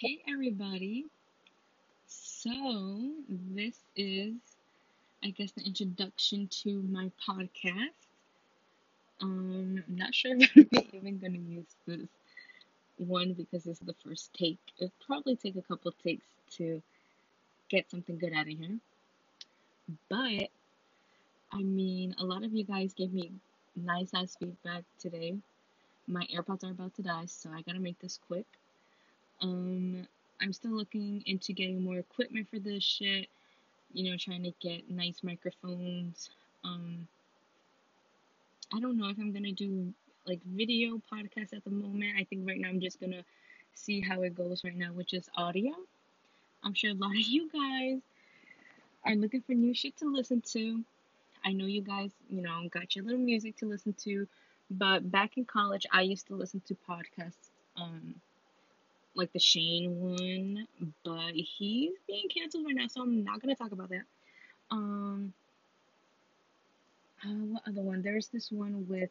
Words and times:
Hey 0.00 0.18
everybody. 0.28 1.04
So, 2.08 3.12
this 3.30 3.78
is 3.94 4.34
I 5.22 5.30
guess 5.30 5.52
the 5.52 5.62
introduction 5.64 6.48
to 6.64 6.82
my 6.82 7.12
podcast. 7.24 7.94
Um, 9.22 9.84
I'm 9.86 9.96
not 9.96 10.12
sure 10.12 10.34
if 10.40 10.50
I'm 10.56 10.88
even 10.94 11.18
gonna 11.20 11.38
use 11.38 11.76
this 11.86 12.08
one 12.98 13.34
because 13.34 13.62
this 13.62 13.78
is 13.78 13.86
the 13.86 13.94
first 14.04 14.34
take. 14.34 14.58
It'll 14.78 14.90
probably 15.06 15.36
take 15.36 15.54
a 15.54 15.62
couple 15.62 15.92
takes 16.02 16.26
to 16.56 16.82
get 17.68 17.88
something 17.88 18.18
good 18.18 18.32
out 18.32 18.48
of 18.48 18.58
here. 18.58 18.80
But 20.08 20.50
I 21.52 21.62
mean, 21.62 22.16
a 22.18 22.24
lot 22.24 22.42
of 22.42 22.52
you 22.52 22.64
guys 22.64 22.94
gave 22.94 23.12
me 23.12 23.30
nice 23.76 24.12
ass 24.12 24.36
feedback 24.40 24.82
today. 24.98 25.36
My 26.08 26.26
AirPods 26.34 26.64
are 26.64 26.72
about 26.72 26.96
to 26.96 27.02
die, 27.02 27.26
so 27.26 27.50
I 27.54 27.62
gotta 27.62 27.78
make 27.78 28.00
this 28.00 28.18
quick. 28.26 28.46
Um, 29.44 30.08
I'm 30.40 30.52
still 30.54 30.72
looking 30.72 31.22
into 31.26 31.52
getting 31.52 31.84
more 31.84 31.98
equipment 31.98 32.48
for 32.48 32.58
this 32.58 32.82
shit. 32.82 33.28
You 33.92 34.10
know, 34.10 34.16
trying 34.16 34.42
to 34.44 34.52
get 34.60 34.90
nice 34.90 35.22
microphones. 35.22 36.30
Um, 36.64 37.06
I 38.74 38.80
don't 38.80 38.96
know 38.96 39.08
if 39.08 39.18
I'm 39.18 39.32
gonna 39.32 39.52
do 39.52 39.92
like 40.26 40.40
video 40.46 41.00
podcasts 41.12 41.52
at 41.52 41.62
the 41.62 41.70
moment. 41.70 42.16
I 42.18 42.24
think 42.24 42.48
right 42.48 42.58
now 42.58 42.68
I'm 42.68 42.80
just 42.80 43.00
gonna 43.00 43.22
see 43.74 44.00
how 44.00 44.22
it 44.22 44.34
goes 44.34 44.64
right 44.64 44.76
now, 44.76 44.92
which 44.92 45.12
is 45.12 45.28
audio. 45.36 45.72
I'm 46.62 46.72
sure 46.72 46.90
a 46.90 46.94
lot 46.94 47.10
of 47.10 47.20
you 47.20 47.50
guys 47.50 48.00
are 49.04 49.14
looking 49.14 49.42
for 49.42 49.52
new 49.52 49.74
shit 49.74 49.98
to 49.98 50.10
listen 50.10 50.40
to. 50.52 50.82
I 51.44 51.52
know 51.52 51.66
you 51.66 51.82
guys, 51.82 52.10
you 52.30 52.40
know, 52.40 52.66
got 52.70 52.96
your 52.96 53.04
little 53.04 53.20
music 53.20 53.58
to 53.58 53.66
listen 53.66 53.92
to, 54.04 54.26
but 54.70 55.10
back 55.10 55.36
in 55.36 55.44
college, 55.44 55.86
I 55.92 56.00
used 56.00 56.28
to 56.28 56.34
listen 56.34 56.62
to 56.66 56.76
podcasts. 56.88 57.50
Um, 57.76 58.14
like 59.14 59.32
the 59.32 59.38
Shane 59.38 60.00
one, 60.00 60.66
but 61.04 61.32
he's 61.34 61.92
being 62.06 62.28
canceled 62.28 62.66
right 62.66 62.74
now, 62.74 62.86
so 62.88 63.02
I'm 63.02 63.24
not 63.24 63.40
gonna 63.40 63.54
talk 63.56 63.72
about 63.72 63.90
that. 63.90 64.02
Um, 64.70 65.32
uh, 67.24 67.28
what 67.28 67.62
other 67.66 67.82
one? 67.82 68.02
There's 68.02 68.28
this 68.28 68.50
one 68.50 68.86
with 68.88 69.10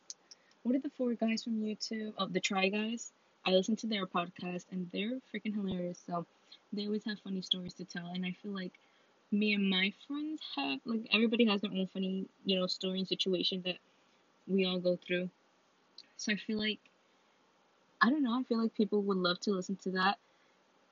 what 0.64 0.76
are 0.76 0.80
the 0.80 0.92
four 0.98 1.14
guys 1.14 1.44
from 1.44 1.62
YouTube? 1.62 2.14
Oh, 2.18 2.28
the 2.28 2.40
Try 2.40 2.70
Guys. 2.70 3.12
I 3.46 3.52
listen 3.52 3.76
to 3.78 3.88
their 3.88 4.06
podcast 4.06 4.66
and 4.72 4.90
they're 4.94 5.20
freaking 5.34 5.54
hilarious. 5.54 6.02
So 6.06 6.26
they 6.72 6.86
always 6.86 7.04
have 7.06 7.20
funny 7.20 7.42
stories 7.42 7.74
to 7.76 7.86
tell, 7.86 8.08
and 8.14 8.26
I 8.26 8.36
feel 8.42 8.54
like 8.54 8.72
me 9.32 9.54
and 9.54 9.70
my 9.70 9.92
friends 10.08 10.42
have 10.56 10.80
like 10.86 11.08
everybody 11.12 11.46
has 11.46 11.62
their 11.62 11.72
own 11.72 11.88
funny 11.92 12.28
you 12.46 12.60
know 12.60 12.68
story 12.68 13.00
and 13.00 13.08
situation 13.08 13.64
that 13.66 13.78
we 14.48 14.66
all 14.66 14.80
go 14.80 14.98
through. 15.08 15.30
So 16.18 16.32
I 16.32 16.36
feel 16.36 16.60
like 16.60 16.80
I 18.04 18.10
don't 18.10 18.22
know. 18.22 18.38
I 18.38 18.44
feel 18.44 18.62
like 18.62 18.76
people 18.76 19.02
would 19.04 19.18
love 19.18 19.40
to 19.42 19.52
listen 19.52 19.78
to 19.84 19.92
that. 19.92 20.18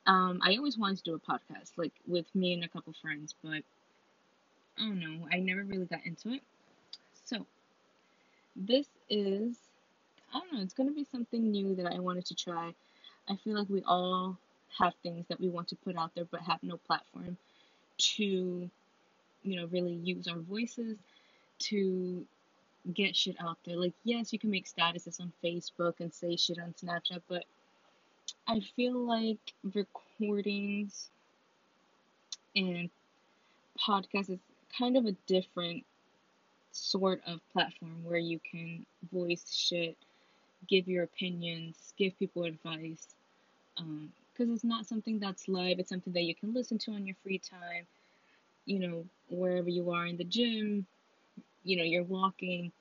Um, 0.07 0.39
I 0.41 0.55
always 0.55 0.77
wanted 0.77 0.97
to 0.99 1.03
do 1.03 1.15
a 1.15 1.19
podcast, 1.19 1.71
like 1.75 1.91
with 2.07 2.25
me 2.33 2.53
and 2.53 2.63
a 2.63 2.69
couple 2.69 2.93
friends, 3.01 3.35
but 3.43 3.63
I 4.77 4.81
don't 4.85 4.99
know. 4.99 5.27
I 5.29 5.39
never 5.39 5.63
really 5.63 5.85
got 5.85 6.05
into 6.05 6.29
it. 6.29 6.41
So, 7.25 7.45
this 8.55 8.87
is, 9.09 9.57
I 10.33 10.39
don't 10.39 10.53
know, 10.53 10.61
it's 10.61 10.73
going 10.73 10.87
to 10.87 10.95
be 10.95 11.03
something 11.03 11.51
new 11.51 11.75
that 11.75 11.91
I 11.91 11.99
wanted 11.99 12.25
to 12.27 12.35
try. 12.35 12.73
I 13.27 13.35
feel 13.35 13.57
like 13.59 13.69
we 13.69 13.83
all 13.85 14.37
have 14.79 14.93
things 15.03 15.25
that 15.27 15.41
we 15.41 15.49
want 15.49 15.67
to 15.67 15.75
put 15.75 15.97
out 15.97 16.15
there 16.15 16.25
but 16.31 16.39
have 16.41 16.63
no 16.63 16.77
platform 16.77 17.37
to, 17.97 18.23
you 18.23 18.69
know, 19.43 19.65
really 19.67 19.99
use 20.03 20.29
our 20.29 20.39
voices 20.39 20.97
to 21.59 22.25
get 22.93 23.15
shit 23.15 23.35
out 23.39 23.57
there. 23.65 23.77
Like, 23.77 23.93
yes, 24.03 24.33
you 24.33 24.39
can 24.39 24.51
make 24.51 24.69
statuses 24.69 25.19
on 25.19 25.31
Facebook 25.43 25.99
and 25.99 26.13
say 26.13 26.35
shit 26.35 26.59
on 26.59 26.73
Snapchat, 26.73 27.21
but 27.27 27.45
I 28.47 28.59
feel 28.75 28.97
like 28.97 29.39
recordings 29.73 31.09
and 32.55 32.89
podcasts 33.79 34.29
is 34.29 34.39
kind 34.77 34.97
of 34.97 35.05
a 35.05 35.15
different 35.27 35.83
sort 36.71 37.21
of 37.27 37.39
platform 37.51 38.03
where 38.03 38.17
you 38.17 38.39
can 38.39 38.85
voice 39.11 39.53
shit, 39.53 39.97
give 40.67 40.87
your 40.87 41.03
opinions, 41.03 41.93
give 41.97 42.17
people 42.17 42.43
advice. 42.43 43.07
Um, 43.77 44.11
because 44.33 44.53
it's 44.53 44.63
not 44.63 44.87
something 44.87 45.19
that's 45.19 45.47
live, 45.47 45.79
it's 45.79 45.89
something 45.89 46.13
that 46.13 46.23
you 46.23 46.33
can 46.33 46.53
listen 46.53 46.77
to 46.79 46.91
on 46.91 47.05
your 47.05 47.15
free 47.23 47.39
time, 47.39 47.85
you 48.65 48.79
know, 48.79 49.05
wherever 49.29 49.69
you 49.69 49.91
are 49.91 50.05
in 50.05 50.17
the 50.17 50.23
gym, 50.23 50.85
you 51.63 51.77
know, 51.77 51.83
you're 51.83 52.03
walking. 52.03 52.71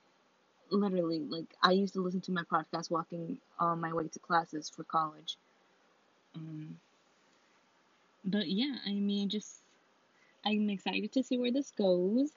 Literally, 0.70 1.18
like 1.18 1.46
I 1.62 1.72
used 1.72 1.94
to 1.94 2.00
listen 2.00 2.20
to 2.22 2.32
my 2.32 2.44
podcast 2.44 2.90
walking 2.90 3.38
on 3.58 3.80
my 3.80 3.92
way 3.92 4.06
to 4.06 4.18
classes 4.20 4.70
for 4.70 4.84
college. 4.84 5.36
Um, 6.36 6.78
but 8.24 8.48
yeah, 8.48 8.76
I 8.86 8.92
mean, 8.92 9.28
just 9.28 9.60
I'm 10.44 10.70
excited 10.70 11.12
to 11.12 11.22
see 11.22 11.38
where 11.38 11.52
this 11.52 11.72
goes. 11.72 12.30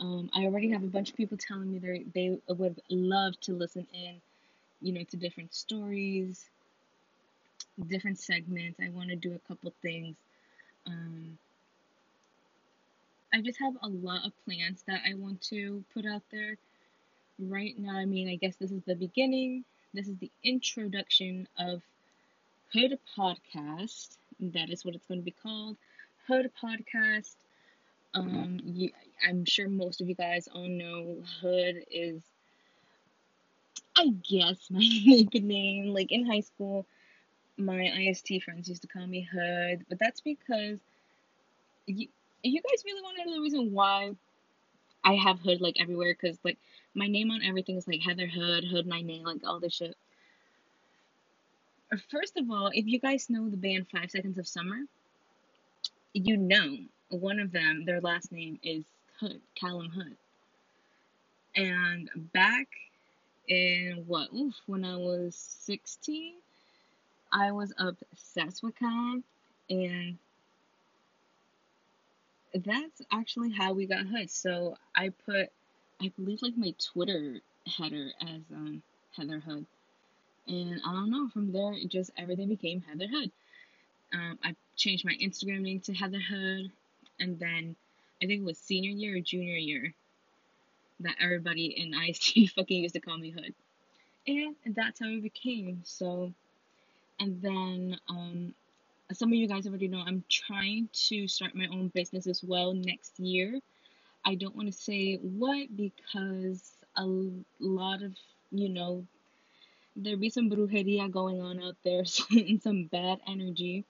Um, 0.00 0.30
I 0.34 0.44
already 0.44 0.70
have 0.70 0.82
a 0.82 0.88
bunch 0.88 1.10
of 1.10 1.16
people 1.16 1.36
telling 1.36 1.72
me 1.72 1.78
they 1.78 2.04
they 2.14 2.38
would 2.48 2.80
love 2.88 3.38
to 3.42 3.52
listen 3.52 3.86
in, 3.92 4.20
you 4.80 4.92
know, 4.92 5.04
to 5.04 5.16
different 5.16 5.54
stories, 5.54 6.48
different 7.88 8.18
segments. 8.18 8.80
I 8.80 8.90
want 8.90 9.10
to 9.10 9.16
do 9.16 9.34
a 9.34 9.48
couple 9.48 9.72
things. 9.82 10.16
Um, 10.86 11.38
I 13.34 13.40
just 13.40 13.58
have 13.58 13.74
a 13.82 13.88
lot 13.88 14.24
of 14.24 14.32
plans 14.44 14.84
that 14.86 15.00
I 15.10 15.14
want 15.14 15.40
to 15.48 15.82
put 15.92 16.06
out 16.06 16.22
there. 16.30 16.56
Right 17.40 17.76
now, 17.76 17.96
I 17.96 18.04
mean, 18.04 18.28
I 18.28 18.36
guess 18.36 18.54
this 18.54 18.70
is 18.70 18.84
the 18.86 18.94
beginning. 18.94 19.64
This 19.92 20.06
is 20.06 20.16
the 20.18 20.30
introduction 20.44 21.48
of 21.58 21.82
Hood 22.72 22.96
Podcast. 23.18 24.18
That 24.38 24.70
is 24.70 24.84
what 24.84 24.94
it's 24.94 25.06
going 25.06 25.18
to 25.18 25.24
be 25.24 25.34
called. 25.42 25.76
Hood 26.28 26.52
Podcast. 26.62 27.34
Um, 28.14 28.60
you, 28.62 28.92
I'm 29.28 29.44
sure 29.44 29.68
most 29.68 30.00
of 30.00 30.08
you 30.08 30.14
guys 30.14 30.48
all 30.54 30.68
know 30.68 31.16
Hood 31.40 31.86
is, 31.90 32.22
I 33.96 34.10
guess, 34.30 34.58
my 34.70 34.88
nickname. 35.04 35.86
Like 35.86 36.12
in 36.12 36.24
high 36.24 36.42
school, 36.42 36.86
my 37.58 37.82
IST 37.82 38.44
friends 38.44 38.68
used 38.68 38.82
to 38.82 38.88
call 38.88 39.08
me 39.08 39.28
Hood, 39.32 39.86
but 39.88 39.98
that's 39.98 40.20
because 40.20 40.78
you, 41.86 42.06
you 42.50 42.60
guys 42.62 42.82
really 42.84 43.02
want 43.02 43.16
to 43.18 43.24
know 43.24 43.36
the 43.36 43.42
reason 43.42 43.72
why 43.72 44.12
I 45.02 45.14
have 45.14 45.40
Hood 45.40 45.60
like 45.60 45.76
everywhere? 45.80 46.16
Because 46.18 46.38
like 46.44 46.58
my 46.94 47.06
name 47.06 47.30
on 47.30 47.42
everything 47.42 47.76
is 47.76 47.88
like 47.88 48.02
Heather 48.02 48.26
Hood, 48.26 48.64
Hood 48.64 48.86
my 48.86 49.02
name, 49.02 49.24
like 49.24 49.44
all 49.44 49.60
this 49.60 49.74
shit. 49.74 49.96
First 52.10 52.36
of 52.36 52.50
all, 52.50 52.70
if 52.72 52.86
you 52.86 52.98
guys 52.98 53.30
know 53.30 53.48
the 53.48 53.56
band 53.56 53.86
Five 53.92 54.10
Seconds 54.10 54.38
of 54.38 54.46
Summer, 54.48 54.78
you 56.12 56.36
know 56.36 56.76
one 57.10 57.38
of 57.38 57.52
them, 57.52 57.84
their 57.84 58.00
last 58.00 58.32
name 58.32 58.58
is 58.62 58.84
Hood, 59.20 59.40
Calum 59.54 59.90
Hood. 59.90 60.16
And 61.56 62.10
back 62.32 62.66
in 63.48 64.04
what, 64.06 64.32
oof, 64.34 64.54
when 64.66 64.84
I 64.84 64.96
was 64.96 65.36
16, 65.36 66.34
I 67.32 67.52
was 67.52 67.72
obsessed 67.78 68.62
with 68.62 68.76
Calum. 68.76 69.22
And 69.70 70.18
that's 72.54 73.02
actually 73.10 73.50
how 73.52 73.72
we 73.72 73.86
got 73.86 74.06
Hood. 74.06 74.30
So 74.30 74.76
I 74.94 75.10
put, 75.26 75.50
I 76.00 76.12
believe, 76.16 76.40
like 76.42 76.56
my 76.56 76.74
Twitter 76.92 77.40
header 77.66 78.10
as 78.20 78.42
um, 78.52 78.82
Heather 79.16 79.40
Hood. 79.40 79.66
And 80.46 80.80
I 80.86 80.92
don't 80.92 81.10
know, 81.10 81.28
from 81.28 81.52
there, 81.52 81.72
it 81.72 81.88
just 81.88 82.10
everything 82.16 82.48
became 82.48 82.82
Heather 82.82 83.06
Hood. 83.10 83.30
Um, 84.12 84.38
I 84.44 84.54
changed 84.76 85.04
my 85.04 85.14
Instagram 85.22 85.62
name 85.62 85.80
to 85.80 85.94
Heather 85.94 86.20
Hood. 86.20 86.70
And 87.18 87.38
then 87.38 87.76
I 88.22 88.26
think 88.26 88.42
it 88.42 88.44
was 88.44 88.58
senior 88.58 88.90
year 88.90 89.16
or 89.16 89.20
junior 89.20 89.56
year 89.56 89.94
that 91.00 91.16
everybody 91.20 91.66
in 91.66 91.94
IST 91.94 92.50
fucking 92.54 92.82
used 92.82 92.94
to 92.94 93.00
call 93.00 93.18
me 93.18 93.30
Hood. 93.30 93.54
And 94.26 94.54
that's 94.74 95.00
how 95.00 95.06
it 95.06 95.22
became. 95.22 95.82
So, 95.84 96.32
and 97.18 97.42
then 97.42 97.98
um, 98.08 98.54
some 99.14 99.30
of 99.30 99.34
you 99.34 99.48
guys 99.48 99.66
already 99.66 99.88
know 99.88 100.02
I'm 100.06 100.24
trying 100.28 100.88
to 101.08 101.28
start 101.28 101.54
my 101.54 101.66
own 101.66 101.88
business 101.88 102.26
as 102.26 102.42
well 102.42 102.74
next 102.74 103.18
year. 103.18 103.60
I 104.24 104.34
don't 104.34 104.56
want 104.56 104.68
to 104.68 104.72
say 104.72 105.16
what 105.16 105.76
because 105.76 106.72
a 106.96 107.06
lot 107.60 108.02
of, 108.02 108.12
you 108.50 108.68
know, 108.68 109.06
there 109.96 110.16
be 110.16 110.30
some 110.30 110.50
brujeria 110.50 111.10
going 111.10 111.40
on 111.40 111.62
out 111.62 111.76
there 111.84 112.04
and 112.30 112.60
some 112.62 112.84
bad 112.84 113.20
energy. 113.26 113.84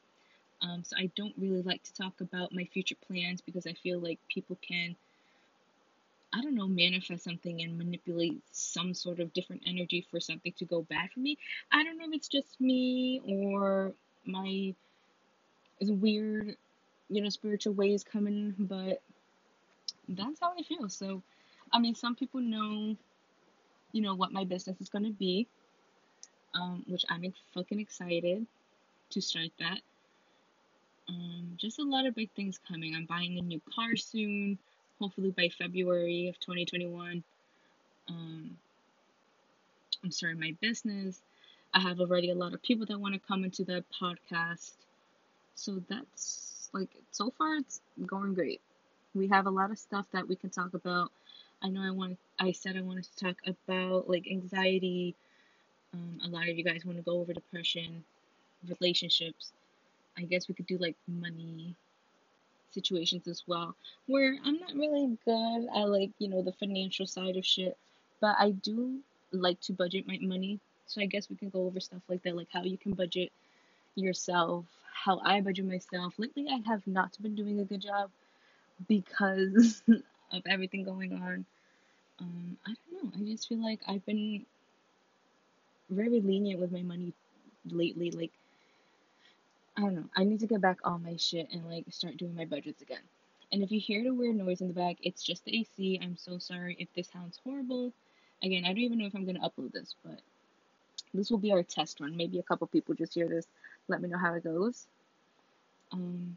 Um, 0.62 0.82
so 0.84 0.96
I 0.96 1.10
don't 1.16 1.34
really 1.38 1.62
like 1.62 1.82
to 1.84 1.94
talk 1.94 2.20
about 2.20 2.52
my 2.52 2.64
future 2.64 2.96
plans 3.06 3.40
because 3.40 3.66
I 3.66 3.74
feel 3.74 3.98
like 4.00 4.18
people 4.28 4.56
can, 4.66 4.96
I 6.32 6.40
don't 6.40 6.54
know, 6.54 6.66
manifest 6.66 7.24
something 7.24 7.62
and 7.62 7.78
manipulate 7.78 8.40
some 8.52 8.94
sort 8.94 9.20
of 9.20 9.32
different 9.32 9.62
energy 9.66 10.06
for 10.10 10.20
something 10.20 10.52
to 10.58 10.64
go 10.64 10.82
bad 10.82 11.10
for 11.12 11.20
me. 11.20 11.38
I 11.70 11.84
don't 11.84 11.98
know 11.98 12.06
if 12.06 12.14
it's 12.14 12.28
just 12.28 12.60
me 12.60 13.20
or 13.26 13.92
my 14.26 14.74
weird, 15.80 16.56
you 17.08 17.22
know, 17.22 17.28
spiritual 17.28 17.74
ways 17.74 18.04
coming, 18.04 18.54
but 18.58 19.02
that's 20.08 20.40
how 20.40 20.52
I 20.58 20.62
feel. 20.62 20.88
So, 20.88 21.22
I 21.72 21.78
mean, 21.78 21.94
some 21.94 22.14
people 22.14 22.40
know, 22.40 22.96
you 23.92 24.02
know, 24.02 24.14
what 24.14 24.32
my 24.32 24.44
business 24.44 24.80
is 24.80 24.88
going 24.88 25.04
to 25.04 25.12
be, 25.12 25.46
um, 26.54 26.84
which 26.88 27.04
I'm 27.08 27.32
fucking 27.52 27.80
excited 27.80 28.46
to 29.10 29.20
start 29.20 29.50
that. 29.58 29.80
Um, 31.08 31.52
just 31.56 31.78
a 31.78 31.84
lot 31.84 32.06
of 32.06 32.14
big 32.14 32.30
things 32.32 32.58
coming. 32.66 32.94
I'm 32.94 33.06
buying 33.06 33.38
a 33.38 33.42
new 33.42 33.60
car 33.74 33.96
soon, 33.96 34.58
hopefully 35.00 35.30
by 35.36 35.48
February 35.48 36.28
of 36.28 36.40
2021. 36.40 37.22
Um, 38.08 38.56
I'm 40.02 40.10
starting 40.10 40.40
my 40.40 40.54
business. 40.60 41.20
I 41.72 41.80
have 41.80 42.00
already 42.00 42.30
a 42.30 42.34
lot 42.34 42.54
of 42.54 42.62
people 42.62 42.86
that 42.86 42.98
want 43.00 43.14
to 43.14 43.20
come 43.20 43.44
into 43.44 43.64
the 43.64 43.84
podcast. 44.00 44.72
So 45.54 45.82
that's 45.88 46.68
like 46.72 46.90
so 47.10 47.30
far 47.36 47.56
it's 47.56 47.80
going 48.06 48.34
great. 48.34 48.60
We 49.14 49.28
have 49.28 49.46
a 49.46 49.50
lot 49.50 49.70
of 49.70 49.78
stuff 49.78 50.06
that 50.12 50.28
we 50.28 50.36
can 50.36 50.50
talk 50.50 50.74
about. 50.74 51.10
I 51.62 51.68
know 51.68 51.82
I 51.82 51.90
want 51.90 52.18
I 52.38 52.52
said 52.52 52.76
I 52.76 52.82
wanted 52.82 53.04
to 53.04 53.24
talk 53.24 53.36
about 53.46 54.08
like 54.08 54.26
anxiety. 54.30 55.14
Um, 55.92 56.18
a 56.24 56.28
lot 56.28 56.48
of 56.48 56.58
you 56.58 56.64
guys 56.64 56.84
want 56.84 56.98
to 56.98 57.04
go 57.04 57.20
over 57.20 57.32
depression, 57.32 58.04
relationships. 58.68 59.52
I 60.18 60.22
guess 60.22 60.48
we 60.48 60.54
could 60.54 60.66
do 60.66 60.78
like 60.78 60.96
money 61.06 61.76
situations 62.74 63.28
as 63.28 63.44
well, 63.46 63.74
where 64.06 64.36
I'm 64.44 64.58
not 64.58 64.74
really 64.74 65.16
good 65.24 65.68
at 65.74 65.88
like, 65.88 66.10
you 66.18 66.28
know, 66.28 66.42
the 66.42 66.52
financial 66.52 67.06
side 67.06 67.36
of 67.36 67.46
shit, 67.46 67.76
but 68.20 68.36
I 68.38 68.50
do 68.50 68.98
like 69.32 69.60
to 69.62 69.72
budget 69.72 70.06
my 70.06 70.18
money. 70.20 70.58
So 70.86 71.00
I 71.00 71.06
guess 71.06 71.30
we 71.30 71.36
can 71.36 71.48
go 71.48 71.66
over 71.66 71.80
stuff 71.80 72.02
like 72.08 72.22
that, 72.24 72.36
like 72.36 72.48
how 72.52 72.62
you 72.62 72.76
can 72.76 72.92
budget 72.92 73.32
yourself, 73.94 74.66
how 75.04 75.20
I 75.22 75.40
budget 75.42 75.66
myself. 75.66 76.14
Lately, 76.16 76.46
I 76.50 76.66
have 76.66 76.86
not 76.86 77.20
been 77.20 77.34
doing 77.34 77.60
a 77.60 77.64
good 77.64 77.82
job 77.82 78.10
because 78.88 79.82
of 80.32 80.42
everything 80.46 80.82
going 80.82 81.12
on. 81.12 81.44
Um, 82.20 82.56
I 82.66 82.72
don't 82.72 83.04
know. 83.04 83.10
I 83.18 83.30
just 83.30 83.48
feel 83.48 83.62
like 83.62 83.80
I've 83.86 84.04
been 84.06 84.46
very 85.90 86.20
lenient 86.20 86.58
with 86.58 86.72
my 86.72 86.82
money 86.82 87.12
lately. 87.66 88.12
Like, 88.12 88.32
I 89.76 89.82
don't 89.82 89.94
know. 89.94 90.08
I 90.16 90.24
need 90.24 90.40
to 90.40 90.46
get 90.46 90.62
back 90.62 90.78
on 90.84 91.02
my 91.02 91.16
shit 91.16 91.48
and 91.52 91.68
like 91.68 91.84
start 91.90 92.16
doing 92.16 92.34
my 92.34 92.46
budgets 92.46 92.80
again. 92.80 93.02
And 93.52 93.62
if 93.62 93.70
you 93.70 93.80
hear 93.80 94.02
the 94.02 94.14
weird 94.14 94.36
noise 94.36 94.62
in 94.62 94.68
the 94.68 94.74
back, 94.74 94.96
it's 95.02 95.22
just 95.22 95.44
the 95.44 95.60
AC. 95.60 96.00
I'm 96.02 96.16
so 96.16 96.38
sorry 96.38 96.76
if 96.78 96.88
this 96.96 97.08
sounds 97.12 97.38
horrible. 97.44 97.92
Again, 98.42 98.64
I 98.64 98.68
don't 98.68 98.78
even 98.78 98.98
know 98.98 99.06
if 99.06 99.14
I'm 99.14 99.26
gonna 99.26 99.40
upload 99.40 99.72
this, 99.72 99.94
but 100.02 100.20
this 101.12 101.30
will 101.30 101.38
be 101.38 101.52
our 101.52 101.62
test 101.62 102.00
run. 102.00 102.16
Maybe 102.16 102.38
a 102.38 102.42
couple 102.42 102.66
people 102.66 102.94
just 102.94 103.14
hear 103.14 103.28
this. 103.28 103.46
Let 103.88 104.00
me 104.00 104.08
know 104.08 104.19
how 104.19 104.34
it 104.34 104.44
goes. 104.44 104.86
Um, 105.92 106.36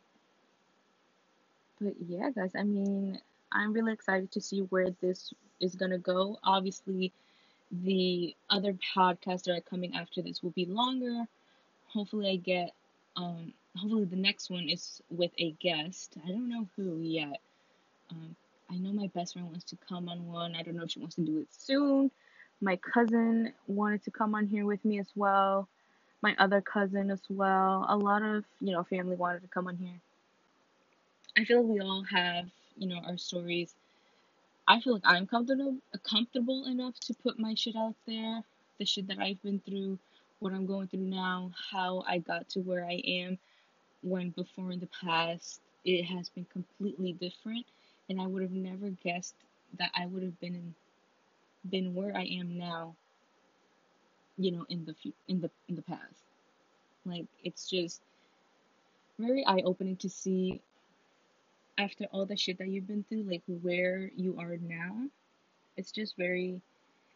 but 1.80 1.94
yeah, 2.08 2.30
guys. 2.32 2.52
I 2.56 2.64
mean, 2.64 3.20
I'm 3.52 3.74
really 3.74 3.94
excited 3.94 4.32
to 4.34 4.42
see 4.42 4.62
where 4.62 4.90
this 5.02 5.34
is 5.60 5.76
gonna 5.76 5.98
go. 5.98 6.40
Obviously, 6.44 7.12
the 7.72 8.36
other 8.50 8.76
podcasts 8.96 9.44
that 9.44 9.58
are 9.58 9.62
coming 9.62 9.96
after 9.96 10.22
this 10.22 10.42
will 10.44 10.52
be 10.52 10.66
longer. 10.66 11.26
Hopefully, 11.88 12.32
I 12.32 12.36
get 12.36 12.74
um, 13.16 13.54
hopefully 13.76 14.06
the 14.06 14.16
next 14.16 14.50
one 14.50 14.70
is 14.70 15.02
with 15.10 15.32
a 15.38 15.52
guest. 15.52 16.16
I 16.26 16.30
don't 16.30 16.50
know 16.50 16.68
who 16.76 17.00
yet. 17.02 17.40
Um, 18.12 18.36
I 18.70 18.78
know 18.78 18.92
my 18.92 19.08
best 19.08 19.34
friend 19.34 19.48
wants 19.48 19.66
to 19.66 19.78
come 19.88 20.10
on 20.10 20.28
one. 20.28 20.56
I 20.56 20.64
don't 20.64 20.76
know 20.76 20.84
if 20.84 20.92
she 20.92 21.00
wants 21.00 21.16
to 21.16 21.22
do 21.22 21.40
it 21.40 21.48
soon. 21.52 22.12
My 22.62 22.78
cousin 22.78 23.54
wanted 23.68 24.04
to 24.04 24.12
come 24.12 24.36
on 24.36 24.48
here 24.48 24.66
with 24.66 24.84
me 24.84 25.00
as 25.00 25.08
well. 25.16 25.68
My 26.22 26.36
other 26.40 26.62
cousin 26.62 27.12
as 27.12 27.22
well. 27.30 27.86
A 27.90 27.98
lot 27.98 28.24
of, 28.24 28.44
you 28.60 28.74
know, 28.74 28.84
family 28.84 29.16
wanted 29.16 29.42
to 29.44 29.48
come 29.48 29.68
on 29.68 29.78
here. 29.78 30.00
I 31.38 31.46
feel 31.46 31.62
like 31.62 31.74
we 31.76 31.80
all 31.82 32.04
have, 32.04 32.46
you 32.78 32.88
know, 32.88 33.00
our 33.06 33.18
stories. 33.18 33.74
I 34.68 34.82
feel 34.82 34.94
like 34.94 35.04
I'm 35.06 35.28
comfortable 35.28 35.78
comfortable 36.04 36.66
enough 36.66 37.00
to 37.02 37.14
put 37.14 37.40
my 37.40 37.54
shit 37.54 37.76
out 37.76 37.96
there, 38.08 38.42
the 38.80 38.86
shit 38.86 39.08
that 39.08 39.20
I've 39.20 39.42
been 39.44 39.62
through, 39.66 40.00
what 40.40 40.54
I'm 40.54 40.66
going 40.66 40.88
through 40.88 41.02
now, 41.02 41.52
how 41.72 42.04
I 42.08 42.20
got 42.20 42.50
to 42.50 42.60
where 42.60 42.86
I 42.86 43.02
am 43.06 43.38
when 44.04 44.30
before 44.32 44.72
in 44.72 44.80
the 44.80 44.90
past 45.04 45.62
it 45.86 46.04
has 46.04 46.30
been 46.30 46.46
completely 46.52 47.14
different 47.14 47.66
and 48.10 48.22
I 48.22 48.28
would 48.28 48.42
have 48.42 48.52
never 48.52 48.90
guessed 48.90 49.36
that 49.80 49.92
I 49.96 50.06
would 50.06 50.24
have 50.24 50.40
been 50.40 50.56
in, 50.56 50.76
been 51.70 51.96
where 51.96 52.16
I 52.16 52.24
am 52.24 52.58
now 52.58 52.96
you 54.38 54.52
know 54.52 54.66
in 54.70 54.86
the 54.86 54.96
in 55.28 55.42
the 55.42 55.50
in 55.68 55.76
the 55.76 55.82
past 55.82 56.24
like 57.06 57.26
it's 57.44 57.70
just 57.70 58.02
very 59.20 59.46
eye 59.46 59.62
opening 59.66 59.96
to 59.98 60.10
see 60.10 60.62
after 61.78 62.06
all 62.12 62.26
the 62.26 62.38
shit 62.38 62.58
that 62.58 62.68
you've 62.68 62.88
been 62.88 63.04
through 63.10 63.24
like 63.24 63.44
where 63.62 64.12
you 64.16 64.38
are 64.40 64.58
now 64.58 64.96
it's 65.78 65.92
just 65.92 66.18
very 66.18 66.62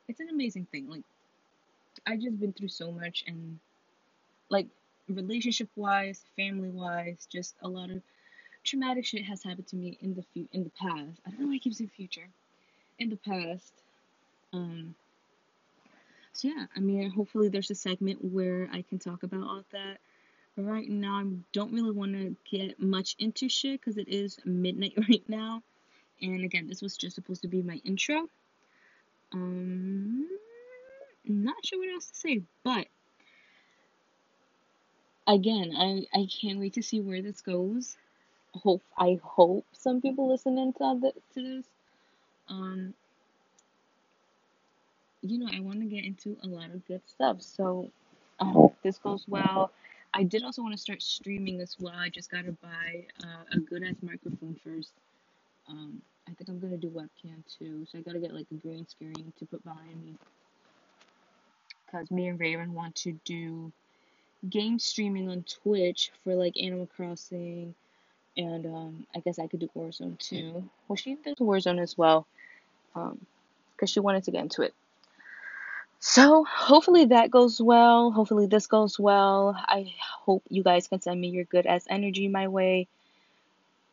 it's 0.07 0.19
an 0.19 0.29
amazing 0.29 0.67
thing 0.71 0.89
like 0.89 1.03
I 2.05 2.17
just 2.17 2.39
been 2.39 2.53
through 2.53 2.69
so 2.69 2.91
much 2.91 3.23
and 3.27 3.59
like 4.49 4.67
relationship 5.09 5.69
wise, 5.75 6.23
family 6.35 6.69
wise, 6.69 7.27
just 7.31 7.55
a 7.61 7.67
lot 7.67 7.89
of 7.89 8.01
traumatic 8.63 9.05
shit 9.05 9.25
has 9.25 9.43
happened 9.43 9.67
to 9.67 9.75
me 9.75 9.97
in 10.01 10.13
the 10.13 10.23
fu- 10.33 10.49
in 10.51 10.63
the 10.63 10.71
past. 10.71 11.19
I 11.25 11.31
don't 11.31 11.41
know 11.41 11.47
why 11.47 11.55
I 11.55 11.59
keep 11.59 11.73
saying 11.73 11.91
future. 11.95 12.27
In 12.99 13.09
the 13.09 13.17
past. 13.17 13.73
Um 14.53 14.95
so 16.33 16.47
yeah, 16.47 16.65
I 16.75 16.79
mean 16.79 17.09
hopefully 17.09 17.49
there's 17.49 17.71
a 17.71 17.75
segment 17.75 18.23
where 18.23 18.69
I 18.71 18.83
can 18.83 18.99
talk 18.99 19.23
about 19.23 19.43
all 19.43 19.63
that. 19.71 19.97
right 20.57 20.89
now 20.89 21.15
I 21.19 21.25
don't 21.53 21.73
really 21.73 21.91
want 21.91 22.13
to 22.13 22.35
get 22.49 22.79
much 22.79 23.15
into 23.19 23.49
shit 23.49 23.81
cuz 23.81 23.97
it 23.97 24.07
is 24.07 24.39
midnight 24.45 24.93
right 25.09 25.27
now. 25.27 25.63
And 26.21 26.43
again, 26.43 26.67
this 26.67 26.81
was 26.81 26.97
just 26.97 27.15
supposed 27.15 27.41
to 27.43 27.47
be 27.47 27.61
my 27.61 27.81
intro. 27.83 28.29
Um 29.33 30.27
not 31.25 31.65
sure 31.65 31.79
what 31.79 31.89
else 31.89 32.09
to 32.11 32.15
say, 32.17 32.43
but 32.63 32.87
again, 35.27 35.73
I 35.77 36.05
I 36.13 36.27
can't 36.27 36.59
wait 36.59 36.73
to 36.73 36.83
see 36.83 37.01
where 37.01 37.21
this 37.21 37.41
goes. 37.41 37.97
Hope 38.55 38.83
I 38.97 39.19
hope 39.23 39.65
some 39.73 40.01
people 40.01 40.29
listening 40.29 40.73
to 40.73 40.99
the, 41.01 41.13
to 41.33 41.41
this. 41.57 41.65
Um, 42.49 42.93
you 45.21 45.37
know, 45.37 45.47
I 45.51 45.59
want 45.59 45.79
to 45.79 45.85
get 45.85 46.03
into 46.03 46.35
a 46.43 46.47
lot 46.47 46.71
of 46.71 46.85
good 46.87 47.01
stuff. 47.07 47.41
So 47.41 47.89
I 48.39 48.45
hope 48.45 48.75
this 48.83 48.97
goes 48.97 49.25
well. 49.27 49.71
I 50.13 50.23
did 50.23 50.43
also 50.43 50.61
want 50.61 50.73
to 50.73 50.81
start 50.81 51.01
streaming 51.01 51.61
as 51.61 51.77
well. 51.79 51.93
I 51.95 52.09
just 52.09 52.29
gotta 52.29 52.51
buy 52.51 53.05
uh, 53.23 53.43
a 53.53 53.59
good 53.59 53.83
ass 53.83 53.95
microphone 54.01 54.57
first. 54.63 54.91
Um, 55.69 56.01
I 56.27 56.33
think 56.33 56.49
I'm 56.49 56.59
gonna 56.59 56.77
do 56.77 56.89
webcam 56.89 57.43
too, 57.57 57.85
so 57.89 57.97
I 57.97 58.01
gotta 58.01 58.19
get 58.19 58.33
like 58.33 58.47
a 58.51 58.55
green 58.55 58.85
screen 58.87 59.31
to 59.39 59.45
put 59.45 59.63
behind 59.63 60.03
me. 60.03 60.15
Cause 61.91 62.09
me 62.11 62.27
and 62.27 62.39
Raven 62.39 62.73
want 62.73 62.95
to 62.95 63.13
do 63.25 63.71
game 64.49 64.79
streaming 64.79 65.29
on 65.29 65.43
Twitch 65.43 66.11
for 66.23 66.35
like 66.35 66.57
Animal 66.61 66.89
Crossing, 66.95 67.73
and 68.35 68.65
um, 68.65 69.07
I 69.15 69.19
guess 69.19 69.39
I 69.39 69.47
could 69.47 69.59
do 69.59 69.69
Warzone 69.77 70.17
too. 70.19 70.69
Well, 70.87 70.95
she 70.95 71.15
does 71.15 71.35
Warzone 71.35 71.81
as 71.81 71.97
well, 71.97 72.27
um, 72.95 73.25
because 73.75 73.89
she 73.89 73.99
wanted 73.99 74.23
to 74.25 74.31
get 74.31 74.41
into 74.43 74.63
it. 74.63 74.73
So 76.03 76.43
hopefully 76.45 77.05
that 77.05 77.29
goes 77.29 77.61
well. 77.61 78.09
Hopefully 78.09 78.47
this 78.47 78.65
goes 78.65 78.99
well. 78.99 79.55
I 79.55 79.93
hope 80.01 80.43
you 80.49 80.63
guys 80.63 80.87
can 80.87 80.99
send 80.99 81.21
me 81.21 81.27
your 81.27 81.43
good 81.45 81.67
ass 81.67 81.85
energy 81.87 82.27
my 82.27 82.47
way. 82.47 82.87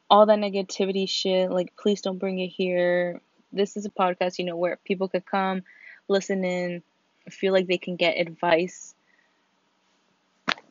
All 0.09 0.25
that 0.25 0.38
negativity 0.38 1.07
shit, 1.07 1.50
like 1.50 1.77
please 1.77 2.00
don't 2.00 2.17
bring 2.17 2.38
it 2.38 2.47
here. 2.49 3.21
This 3.53 3.77
is 3.77 3.85
a 3.85 3.91
podcast, 3.91 4.38
you 4.38 4.47
know, 4.47 4.57
where 4.57 4.79
people 4.87 5.09
could 5.09 5.27
come, 5.27 5.65
listen 6.09 6.45
in, 6.45 6.83
feel 7.29 7.53
like 7.53 7.67
they 7.67 7.77
can 7.77 7.97
get 7.97 8.19
advice 8.19 8.95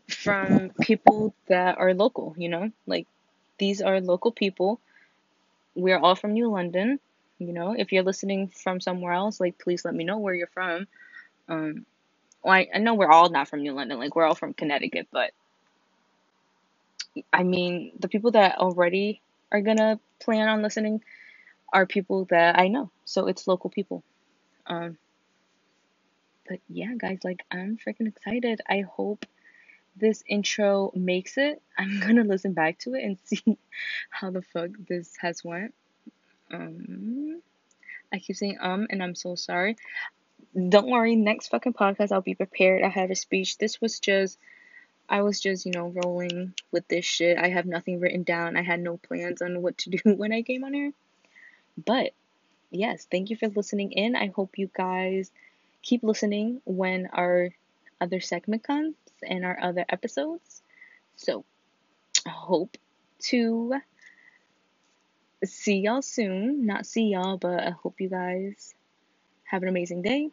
from 0.07 0.71
people 0.81 1.35
that 1.49 1.77
are 1.77 1.93
local, 1.93 2.33
you 2.35 2.49
know? 2.49 2.71
Like 2.87 3.05
these 3.59 3.83
are 3.83 4.01
local 4.01 4.31
people. 4.31 4.79
We're 5.75 5.99
all 5.99 6.15
from 6.15 6.33
New 6.33 6.49
London, 6.49 6.99
you 7.37 7.53
know? 7.53 7.75
If 7.77 7.91
you're 7.91 8.01
listening 8.01 8.47
from 8.47 8.81
somewhere 8.81 9.13
else, 9.13 9.39
like 9.39 9.59
please 9.59 9.85
let 9.85 9.93
me 9.93 10.03
know 10.03 10.17
where 10.17 10.33
you're 10.33 10.47
from. 10.47 10.87
Um 11.49 11.85
well, 12.43 12.55
I, 12.55 12.67
I 12.75 12.79
know 12.79 12.95
we're 12.95 13.11
all 13.11 13.29
not 13.29 13.49
from 13.49 13.61
New 13.63 13.73
London, 13.73 13.99
like 13.99 14.15
we're 14.15 14.25
all 14.25 14.35
from 14.35 14.53
Connecticut, 14.53 15.07
but 15.11 15.31
I 17.33 17.43
mean, 17.43 17.93
the 17.99 18.09
people 18.09 18.31
that 18.31 18.57
already 18.57 19.21
are 19.51 19.61
gonna 19.61 19.99
plan 20.21 20.49
on 20.49 20.61
listening 20.63 21.03
are 21.73 21.85
people 21.87 22.25
that 22.31 22.59
I 22.59 22.69
know. 22.69 22.91
So 23.05 23.27
it's 23.27 23.47
local 23.47 23.69
people. 23.69 24.03
Um 24.67 24.97
but 26.49 26.59
yeah, 26.69 26.93
guys, 26.97 27.19
like 27.23 27.43
I'm 27.51 27.77
freaking 27.77 28.07
excited. 28.07 28.61
I 28.69 28.81
hope 28.81 29.25
this 29.97 30.23
intro 30.27 30.91
makes 30.95 31.37
it, 31.37 31.61
I'm 31.77 31.99
gonna 32.01 32.23
listen 32.23 32.53
back 32.53 32.79
to 32.79 32.95
it 32.95 33.03
and 33.03 33.17
see 33.25 33.57
how 34.09 34.31
the 34.31 34.41
fuck 34.41 34.71
this 34.87 35.13
has 35.21 35.43
went. 35.43 35.73
Um, 36.51 37.41
I 38.13 38.19
keep 38.19 38.37
saying 38.37 38.57
um, 38.61 38.87
and 38.89 39.03
I'm 39.03 39.15
so 39.15 39.35
sorry. 39.35 39.77
Don't 40.55 40.89
worry, 40.89 41.15
next 41.15 41.49
fucking 41.49 41.73
podcast 41.73 42.11
I'll 42.11 42.21
be 42.21 42.35
prepared. 42.35 42.83
I 42.83 42.89
have 42.89 43.11
a 43.11 43.15
speech. 43.15 43.57
This 43.57 43.79
was 43.79 43.99
just, 43.99 44.37
I 45.07 45.21
was 45.21 45.39
just 45.39 45.65
you 45.65 45.71
know 45.71 45.93
rolling 46.03 46.53
with 46.71 46.87
this 46.87 47.05
shit. 47.05 47.37
I 47.37 47.49
have 47.49 47.65
nothing 47.65 47.99
written 47.99 48.23
down. 48.23 48.57
I 48.57 48.63
had 48.63 48.79
no 48.79 48.97
plans 48.97 49.41
on 49.41 49.61
what 49.61 49.77
to 49.79 49.89
do 49.97 49.99
when 50.15 50.31
I 50.31 50.41
came 50.41 50.63
on 50.63 50.73
here. 50.73 50.93
But 51.85 52.13
yes, 52.71 53.07
thank 53.09 53.29
you 53.29 53.35
for 53.35 53.47
listening 53.49 53.91
in. 53.91 54.15
I 54.15 54.27
hope 54.27 54.57
you 54.57 54.69
guys 54.73 55.31
keep 55.83 56.03
listening 56.03 56.61
when 56.65 57.07
our 57.13 57.49
other 58.01 58.19
segment 58.19 58.63
comes 58.63 58.95
and 59.21 59.45
our 59.45 59.59
other 59.61 59.85
episodes. 59.89 60.61
So, 61.15 61.45
I 62.25 62.29
hope 62.29 62.77
to 63.29 63.75
see 65.43 65.77
y'all 65.79 66.01
soon. 66.01 66.65
Not 66.65 66.85
see 66.85 67.09
y'all, 67.09 67.37
but 67.37 67.63
I 67.63 67.71
hope 67.71 67.99
you 67.99 68.09
guys 68.09 68.73
have 69.47 69.63
an 69.63 69.69
amazing 69.69 70.03
day. 70.03 70.31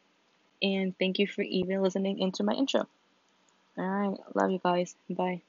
And 0.63 0.99
thank 0.99 1.19
you 1.19 1.27
for 1.29 1.43
even 1.43 1.83
listening 1.83 2.19
into 2.21 2.45
my 2.45 2.55
intro. 2.55 2.89
All 3.79 3.85
right. 3.87 4.19
Love 4.35 4.51
you 4.53 4.61
guys. 4.65 4.97
Bye. 5.11 5.43